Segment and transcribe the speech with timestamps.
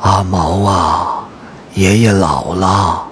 [0.00, 1.28] 阿毛啊，
[1.74, 3.02] 爷爷老了，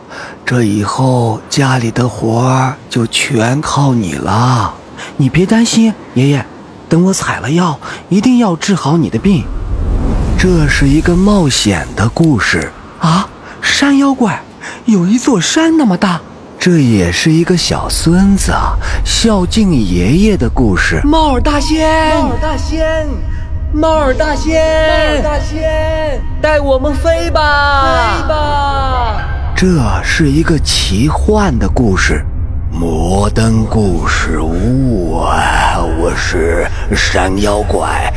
[0.44, 4.74] 这以后家里的活儿就全靠你了。
[5.18, 6.46] 你别担心，爷爷，
[6.88, 7.78] 等我采了药，
[8.08, 9.44] 一定要治好你的病。
[10.38, 13.28] 这是一个冒险的故事啊！
[13.60, 14.40] 山妖怪，
[14.86, 16.20] 有一座山那么大。
[16.58, 18.52] 这也是一个小孙子
[19.04, 21.00] 孝敬爷爷的故事。
[21.04, 23.06] 猫耳大仙，猫耳大仙，
[23.72, 24.54] 猫耳大仙，
[24.88, 29.24] 猫耳大仙，带我们飞吧，飞吧！
[29.54, 29.66] 这
[30.02, 32.24] 是一个奇幻的故事，
[32.72, 35.76] 摩登故事屋啊！
[36.00, 38.10] 我是山妖怪，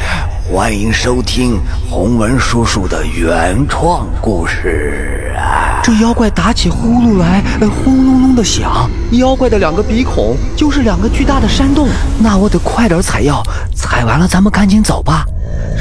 [0.50, 1.59] 欢迎收听
[1.90, 5.81] 洪文叔叔的原创故事啊！
[5.84, 7.44] 这妖怪打起呼噜来，
[7.84, 8.90] 轰隆隆的响。
[9.12, 11.90] 妖怪的两个鼻孔就是两个巨大的山洞。
[12.20, 13.44] 那我得快点采药，
[13.76, 15.26] 采完了咱们赶紧走吧。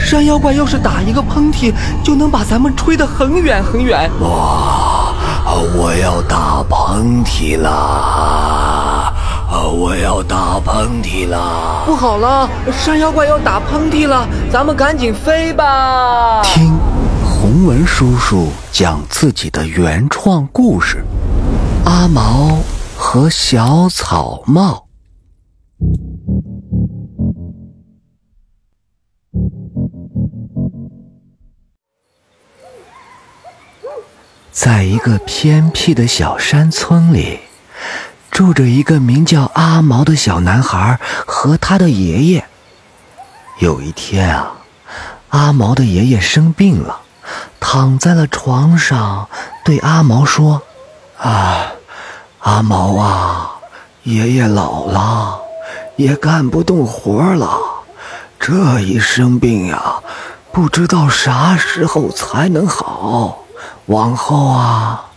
[0.04, 1.72] 山妖怪要是打一个喷嚏，
[2.02, 4.10] 就能把咱们吹得很远很远。
[4.20, 5.14] 哇！
[5.74, 9.12] 我要打喷嚏啦！
[9.72, 11.82] 我要打喷嚏啦！
[11.84, 16.40] 不好了，山妖怪要打喷嚏了，咱们赶紧飞吧。
[16.42, 16.78] 听。
[17.22, 21.04] 洪文叔叔讲自己的原创故事：
[21.84, 22.58] 阿毛
[22.96, 24.84] 和小草帽。
[34.52, 37.40] 在一个偏僻的小山村里，
[38.30, 42.44] 住着一个名叫阿毛的小男孩和他的爷爷。
[43.58, 44.52] 有一天啊，
[45.28, 47.00] 阿毛的爷爷生病了。
[47.60, 49.28] 躺在了床上，
[49.64, 50.60] 对阿毛说
[51.16, 51.66] ：“啊，
[52.40, 53.52] 阿毛啊，
[54.02, 55.38] 爷爷老了，
[55.94, 57.56] 也干不动活了。
[58.40, 60.00] 这一生病呀，
[60.50, 63.44] 不知道啥时候才能好。
[63.86, 65.10] 往后啊，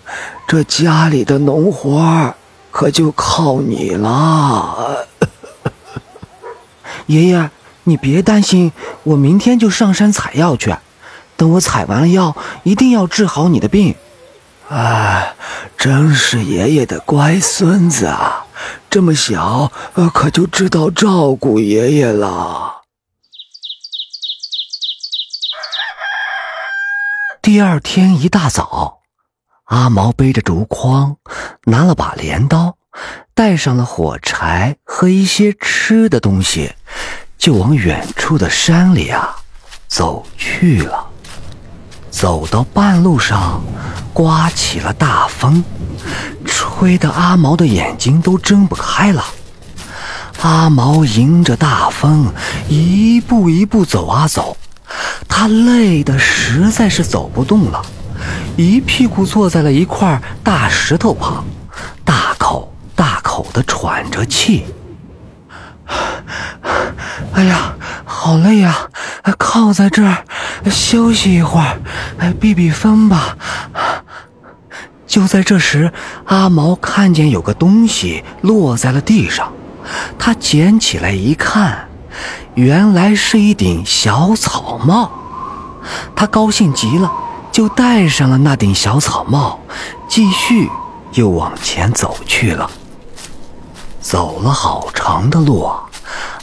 [0.48, 2.34] 这家里的农活
[2.72, 5.08] 可就靠你了。
[7.08, 7.50] 爷爷，
[7.84, 8.72] 你别担心，
[9.04, 10.76] 我明天就上山采药去。”
[11.36, 13.96] 等我采完了药，一定要治好你的病。
[14.70, 15.34] 哎，
[15.76, 18.46] 真是爷爷的乖孙子啊！
[18.90, 19.72] 这么小，
[20.14, 22.83] 可就知道照顾爷爷了。
[27.44, 29.00] 第二天一大早，
[29.66, 31.18] 阿毛背着竹筐，
[31.66, 32.78] 拿了把镰刀，
[33.34, 36.74] 带上了火柴和一些吃的东西，
[37.38, 39.36] 就往远处的山里啊
[39.90, 41.06] 走去了。
[42.10, 43.62] 走到半路上，
[44.14, 45.62] 刮起了大风，
[46.46, 49.22] 吹得阿毛的眼睛都睁不开了。
[50.44, 52.34] 阿毛迎着大风，
[52.70, 54.56] 一步一步走啊走，
[55.36, 57.82] 他累得实在是走不动了，
[58.56, 61.44] 一屁股坐在了一块大石头旁，
[62.06, 64.64] 大口大口的喘着气。
[67.34, 67.74] 哎呀，
[68.06, 68.88] 好累呀！
[69.40, 70.24] 靠在这儿
[70.70, 71.80] 休息一会儿，
[72.40, 73.36] 避避风吧。
[75.08, 75.92] 就在这时，
[76.26, 79.52] 阿毛看见有个东西落在了地上，
[80.20, 81.88] 他捡起来一看，
[82.54, 85.12] 原来是一顶小草帽。
[86.16, 87.12] 他高兴极了，
[87.52, 89.60] 就戴上了那顶小草帽，
[90.08, 90.70] 继续
[91.14, 92.70] 又往前走去了。
[94.02, 95.72] 走了好长的路。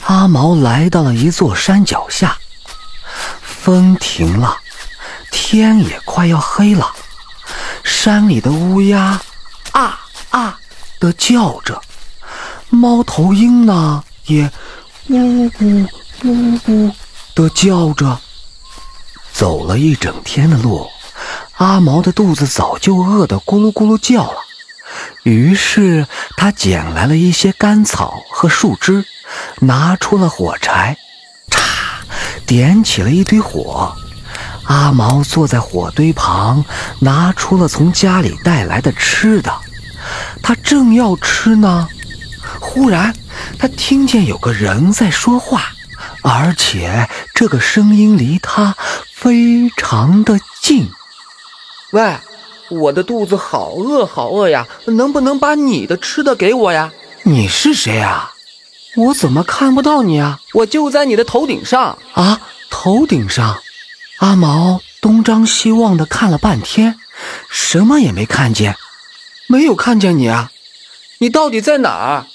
[0.06, 2.36] 阿毛来到了一座山脚下，
[3.42, 4.56] 风停了，
[5.30, 6.90] 天也快要黑了。
[7.84, 9.20] 山里的乌鸦
[9.72, 10.00] 啊
[10.30, 10.58] 啊
[10.98, 11.80] 的叫着，
[12.70, 14.50] 猫头鹰呢也
[15.08, 15.86] 呜呜
[16.24, 16.90] 呜呜
[17.34, 18.18] 的叫着。
[19.40, 20.86] 走了一整天的路，
[21.54, 24.36] 阿毛的肚子早就饿得咕噜咕噜叫了。
[25.22, 26.06] 于是
[26.36, 29.02] 他捡来了一些干草和树枝。
[29.60, 30.94] 拿出了火柴，
[31.48, 31.58] 嚓，
[32.44, 33.96] 点起了一堆火。
[34.64, 36.62] 阿毛坐在火堆旁，
[36.98, 39.50] 拿出了从家里带来的吃的。
[40.42, 41.88] 他正要吃呢，
[42.60, 43.14] 忽然
[43.58, 45.72] 他听见有个人在说话，
[46.22, 48.76] 而且这个声音离他
[49.20, 50.88] 非常的近。
[51.92, 52.16] 喂，
[52.70, 54.66] 我的肚子好饿，好饿呀！
[54.86, 56.90] 能不能把你的吃的给我呀？
[57.24, 58.32] 你是谁啊？
[58.96, 60.40] 我怎么看不到你啊？
[60.54, 62.40] 我就在你的头顶上啊！
[62.70, 63.60] 头顶上，
[64.20, 66.98] 阿毛东张西望的看了半天，
[67.50, 68.74] 什么也没看见，
[69.48, 70.50] 没有看见你啊！
[71.18, 72.26] 你到底在哪儿？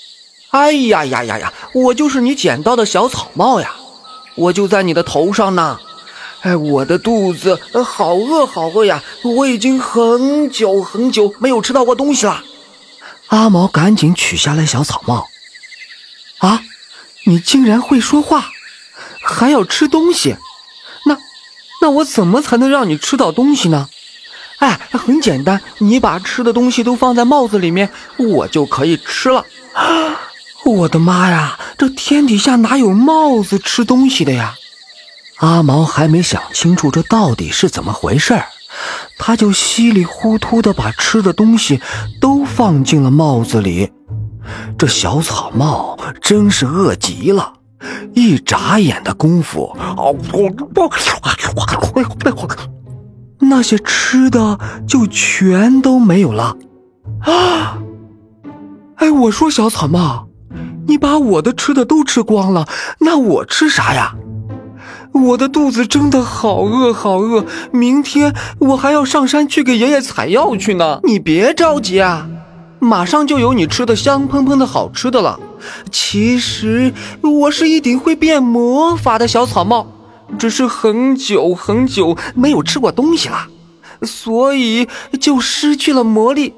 [0.52, 1.52] 哎呀呀呀呀！
[1.74, 3.74] 我就是你捡到的小草帽呀！
[4.36, 5.80] 我就在你的头上呢！
[6.46, 9.04] 哎，我的肚子好饿，好饿呀！
[9.24, 12.44] 我已经很久很久没有吃到过东西了。
[13.30, 15.28] 阿毛赶紧取下了小草帽。
[16.38, 16.62] 啊，
[17.24, 18.52] 你竟然会说话，
[19.24, 20.36] 还要吃东西？
[21.08, 21.18] 那，
[21.82, 23.90] 那我怎么才能让你吃到东西呢？
[24.60, 29.44] 哎，很简单，你把吃的东西都放在帽子里面，我就可以吃了。
[30.64, 34.54] 我的妈呀，这天底下哪有帽子吃东西的呀？
[35.38, 38.42] 阿毛还没想清楚这到底是怎么回事，
[39.18, 41.82] 他就稀里糊涂的把吃的东西
[42.22, 43.92] 都放进了帽子里。
[44.78, 47.54] 这小草帽真是饿极了，
[48.14, 49.76] 一眨眼的功夫，
[53.40, 54.58] 那些吃的
[54.88, 56.56] 就全都没有了。
[57.22, 57.78] 啊！
[58.96, 60.28] 哎，我说小草帽，
[60.88, 62.68] 你把我的吃的都吃光了，
[63.00, 64.16] 那我吃啥呀？
[65.16, 67.46] 我的肚子真的好饿，好饿！
[67.72, 71.00] 明天我还要上山去给爷爷采药去呢。
[71.04, 72.28] 你别着急啊，
[72.80, 75.40] 马上就有你吃的香喷喷的好吃的了。
[75.90, 79.88] 其实我是一顶会变魔法的小草帽，
[80.38, 83.48] 只是很久很久没有吃过东西了，
[84.02, 84.86] 所以
[85.22, 86.54] 就失去了魔力。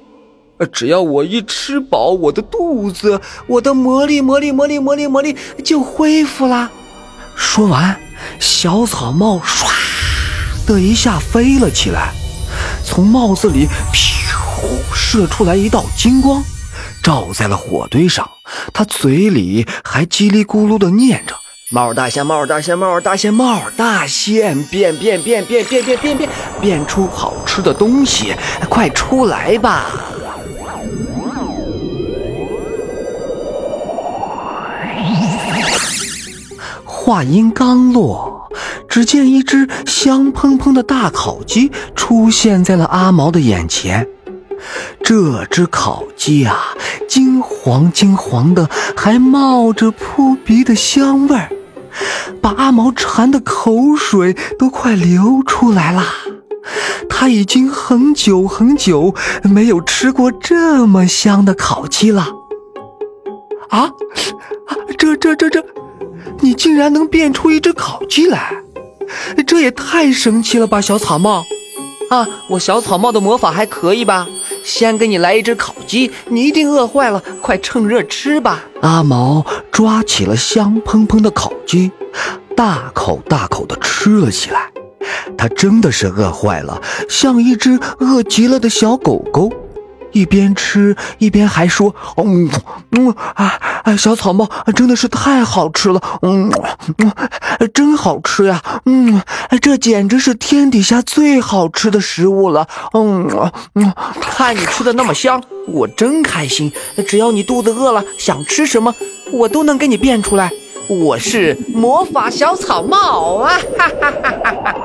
[0.73, 6.71] 只要我一吃饱，我的肚子，我的魔力，魔力，魔力，魔力，魔力就恢复啦。
[7.35, 7.95] 说完。
[8.39, 9.67] 小草帽唰
[10.65, 12.11] 的一下飞了起来，
[12.83, 14.37] 从帽子里飘
[14.93, 16.43] 射出来一道金光，
[17.03, 18.29] 照在了火堆上。
[18.73, 21.35] 他嘴里还叽里咕噜的念着
[21.69, 26.29] ：“帽大仙，帽大仙，帽大仙，帽大仙，变变变变变变变变，
[26.61, 28.33] 变出好吃的东西，
[28.69, 29.85] 快出来吧！”
[37.07, 38.49] 话音刚落，
[38.89, 44.05] 只见一只香喷喷的大烤鸡出现在了阿毛的眼前。
[45.01, 46.57] 这只烤鸡啊，
[47.07, 51.49] 金黄金黄的，还冒着扑鼻的香味儿，
[52.41, 56.07] 把阿毛馋的口水都快流出来啦。
[57.09, 62.27] 他已经很久很久没有吃过这么香的烤鸡了。
[63.69, 63.93] 啊，
[64.97, 65.63] 这这这这！
[66.41, 68.53] 你竟然能变出一只烤鸡来，
[69.45, 70.79] 这也太神奇了吧！
[70.81, 71.45] 小草帽，
[72.09, 74.27] 啊，我小草帽的魔法还可以吧？
[74.63, 78.63] 先给你来一只烤鸡，你一定饿坏了，快趁热吃吧！
[78.81, 81.91] 阿毛抓起了香喷喷的烤鸡，
[82.55, 84.69] 大口大口的吃了起来。
[85.37, 89.51] 他真的是饿坏了，像一只饿极了的小狗狗。
[90.17, 92.49] 一边吃一边还说：“嗯
[92.91, 93.53] 嗯啊
[93.83, 96.51] 啊，小草帽真的是太好吃了，嗯
[96.97, 97.11] 嗯，
[97.73, 99.21] 真好吃呀，嗯，
[99.61, 103.29] 这简直是天底下最好吃的食物了，嗯
[103.75, 106.71] 嗯，看你吃的那么香，我真开心。
[107.07, 108.93] 只要你肚子饿了，想吃什么，
[109.31, 110.51] 我都能给你变出来。
[110.89, 113.53] 我是魔法小草帽啊！
[113.77, 114.75] 哈哈哈哈哈。”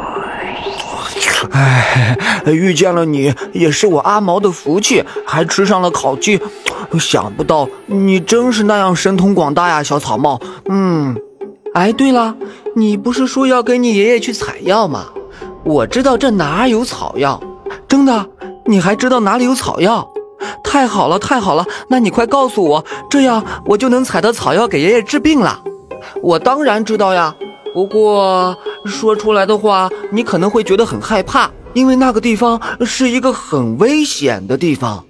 [1.51, 2.17] 哎，
[2.47, 6.41] 遇见了你也是我阿毛的福气，还吃上了烤鸡。
[7.01, 10.41] 想不到你真是那样神通广大呀，小草帽。
[10.69, 11.17] 嗯，
[11.75, 12.35] 哎，对了，
[12.77, 15.07] 你不是说要跟你爷爷去采药吗？
[15.65, 17.43] 我知道这哪有草药，
[17.89, 18.27] 真的？
[18.67, 20.09] 你还知道哪里有草药？
[20.63, 21.65] 太好了，太好了！
[21.89, 25.61] 那你快告诉我，这样我就能采到草药给爷爷治病了。
[26.21, 27.35] 我当然知道呀。
[27.73, 35.05] 不过说出来的话，你可能会觉得很害怕，因为那个地方是一个很危险的地方。